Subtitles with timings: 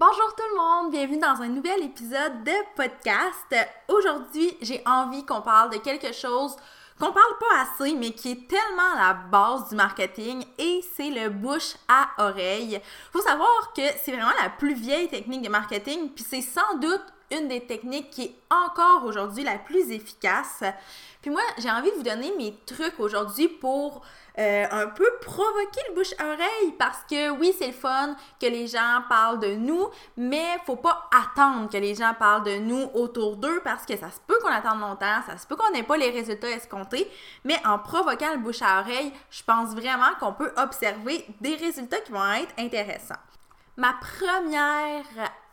[0.00, 3.68] Bonjour tout le monde, bienvenue dans un nouvel épisode de podcast.
[3.88, 6.54] Aujourd'hui, j'ai envie qu'on parle de quelque chose
[7.00, 11.30] qu'on parle pas assez, mais qui est tellement la base du marketing et c'est le
[11.30, 12.80] bouche à oreille.
[13.12, 17.02] Faut savoir que c'est vraiment la plus vieille technique de marketing, puis c'est sans doute
[17.30, 20.62] une des techniques qui est encore aujourd'hui la plus efficace.
[21.20, 24.02] Puis moi, j'ai envie de vous donner mes trucs aujourd'hui pour
[24.38, 28.46] euh, un peu provoquer le bouche à oreille parce que oui, c'est le fun que
[28.46, 32.88] les gens parlent de nous, mais faut pas attendre que les gens parlent de nous
[32.94, 35.82] autour d'eux parce que ça se peut qu'on attende longtemps, ça se peut qu'on n'ait
[35.82, 37.10] pas les résultats escomptés,
[37.44, 42.00] mais en provoquant le bouche à oreille, je pense vraiment qu'on peut observer des résultats
[42.00, 43.14] qui vont être intéressants.
[43.76, 45.04] Ma première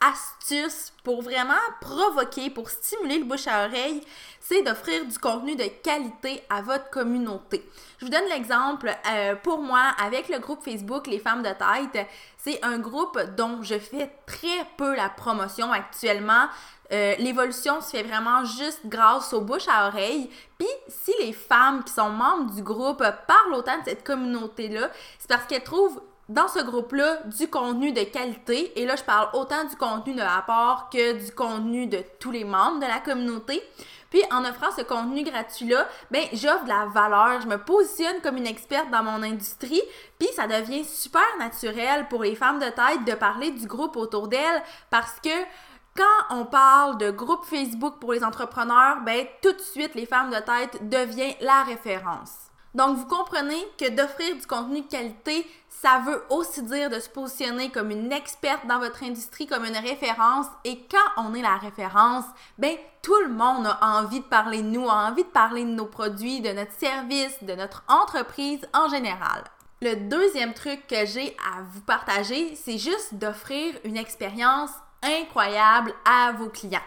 [0.06, 4.02] astuce pour vraiment provoquer, pour stimuler le bouche à oreille,
[4.40, 7.68] c'est d'offrir du contenu de qualité à votre communauté.
[7.98, 12.08] Je vous donne l'exemple euh, pour moi avec le groupe Facebook Les Femmes de Tête.
[12.38, 16.48] C'est un groupe dont je fais très peu la promotion actuellement.
[16.92, 20.30] Euh, l'évolution se fait vraiment juste grâce aux bouche à oreille.
[20.60, 25.28] Puis si les femmes qui sont membres du groupe parlent autant de cette communauté-là, c'est
[25.28, 28.80] parce qu'elles trouvent dans ce groupe-là du contenu de qualité.
[28.80, 32.44] Et là, je parle autant du contenu de rapport que du contenu de tous les
[32.44, 33.62] membres de la communauté.
[34.10, 38.38] Puis en offrant ce contenu gratuit-là, ben j'offre de la valeur, je me positionne comme
[38.38, 39.82] une experte dans mon industrie,
[40.18, 44.28] puis ça devient super naturel pour les femmes de tête de parler du groupe autour
[44.28, 45.44] d'elles parce que
[45.98, 50.30] quand on parle de groupe Facebook pour les entrepreneurs, ben tout de suite les femmes
[50.30, 52.52] de tête deviennent la référence.
[52.76, 57.08] Donc, vous comprenez que d'offrir du contenu de qualité, ça veut aussi dire de se
[57.08, 60.48] positionner comme une experte dans votre industrie, comme une référence.
[60.66, 62.26] Et quand on est la référence,
[62.58, 65.70] ben, tout le monde a envie de parler de nous, a envie de parler de
[65.70, 69.46] nos produits, de notre service, de notre entreprise en général.
[69.82, 74.72] Le deuxième truc que j'ai à vous partager, c'est juste d'offrir une expérience
[75.02, 76.80] incroyable à vos clients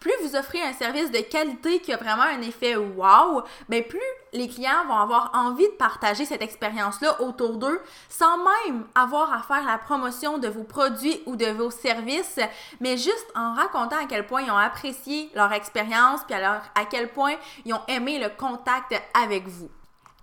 [0.00, 3.88] plus vous offrez un service de qualité qui a vraiment un effet wow, mais ben,
[3.88, 4.00] plus
[4.32, 9.42] les clients vont avoir envie de partager cette expérience-là autour d'eux sans même avoir à
[9.42, 12.40] faire la promotion de vos produits ou de vos services,
[12.80, 16.84] mais juste en racontant à quel point ils ont apprécié leur expérience, puis alors à
[16.84, 19.70] quel point ils ont aimé le contact avec vous.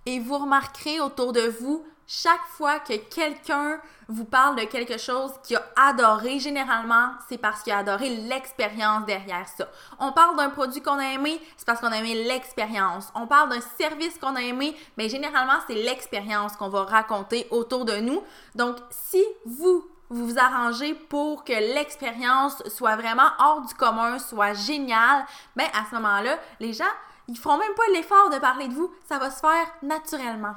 [0.06, 5.32] Et vous remarquerez autour de vous chaque fois que quelqu'un vous parle de quelque chose
[5.42, 9.66] qu'il a adoré, généralement, c'est parce qu'il a adoré l'expérience derrière ça.
[9.98, 13.08] On parle d'un produit qu'on a aimé, c'est parce qu'on a aimé l'expérience.
[13.14, 17.84] On parle d'un service qu'on a aimé, mais généralement, c'est l'expérience qu'on va raconter autour
[17.84, 18.22] de nous.
[18.54, 25.24] Donc, si vous vous arrangez pour que l'expérience soit vraiment hors du commun, soit géniale,
[25.56, 26.84] ben à ce moment-là, les gens,
[27.28, 30.54] ils feront même pas l'effort de parler de vous, ça va se faire naturellement.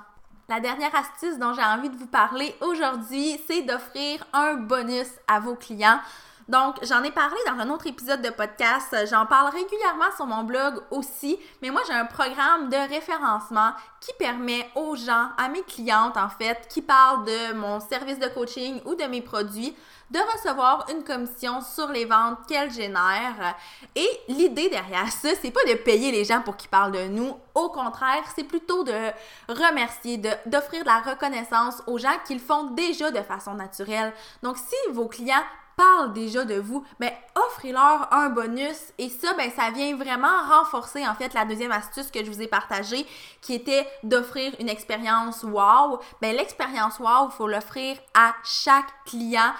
[0.49, 5.41] La dernière astuce dont j'ai envie de vous parler aujourd'hui, c'est d'offrir un bonus à
[5.41, 5.99] vos clients.
[6.47, 8.95] Donc, j'en ai parlé dans un autre épisode de podcast.
[9.09, 11.37] J'en parle régulièrement sur mon blog aussi.
[11.61, 16.29] Mais moi, j'ai un programme de référencement qui permet aux gens, à mes clientes en
[16.29, 19.75] fait, qui parlent de mon service de coaching ou de mes produits,
[20.09, 23.55] de recevoir une commission sur les ventes qu'elles génèrent.
[23.95, 27.35] Et l'idée derrière ça, c'est pas de payer les gens pour qu'ils parlent de nous.
[27.55, 29.11] Au contraire, c'est plutôt de
[29.49, 34.13] remercier, d'offrir de, de la reconnaissance aux gens qui le font déjà de façon naturelle.
[34.43, 35.43] Donc, si vos clients
[35.77, 41.07] parlent déjà de vous, mais offrez-leur un bonus et ça, ben, ça vient vraiment renforcer
[41.07, 43.05] en fait la deuxième astuce que je vous ai partagée
[43.41, 45.99] qui était d'offrir une expérience wow.
[46.21, 49.53] Ben, l'expérience wow, il faut l'offrir à chaque client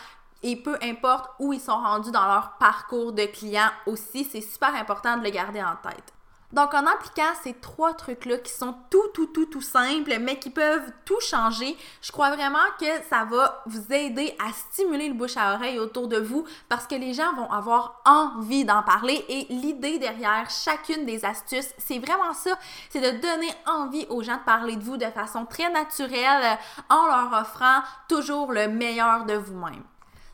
[0.43, 4.73] et peu importe où ils sont rendus dans leur parcours de client aussi, c'est super
[4.75, 6.16] important de le garder en tête.
[6.53, 10.49] Donc, en appliquant ces trois trucs-là qui sont tout, tout, tout, tout simples, mais qui
[10.49, 15.35] peuvent tout changer, je crois vraiment que ça va vous aider à stimuler le bouche
[15.35, 19.45] à oreille autour de vous parce que les gens vont avoir envie d'en parler et
[19.49, 22.57] l'idée derrière chacune des astuces, c'est vraiment ça,
[22.89, 26.57] c'est de donner envie aux gens de parler de vous de façon très naturelle
[26.89, 29.83] en leur offrant toujours le meilleur de vous-même.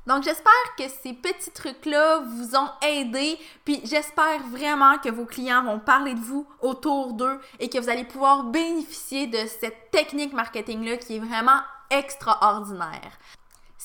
[0.05, 5.63] Donc j'espère que ces petits trucs-là vous ont aidé, puis j'espère vraiment que vos clients
[5.63, 10.33] vont parler de vous autour d'eux et que vous allez pouvoir bénéficier de cette technique
[10.33, 13.11] marketing-là qui est vraiment extraordinaire.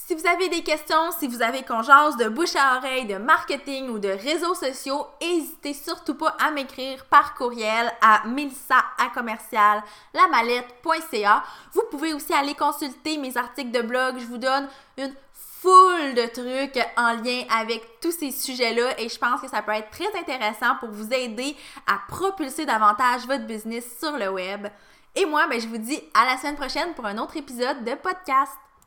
[0.08, 3.90] Si vous avez des questions, si vous avez qu'on de bouche à oreille, de marketing
[3.90, 8.82] ou de réseaux sociaux, n'hésitez surtout pas à m'écrire par courriel à melissa
[11.74, 14.18] Vous pouvez aussi aller consulter mes articles de blog.
[14.18, 14.66] Je vous donne
[14.96, 15.12] une
[15.60, 19.72] foule de trucs en lien avec tous ces sujets-là et je pense que ça peut
[19.72, 21.56] être très intéressant pour vous aider
[21.86, 24.68] à propulser davantage votre business sur le web.
[25.16, 27.94] Et moi, ben, je vous dis à la semaine prochaine pour un autre épisode de
[27.94, 28.52] podcast.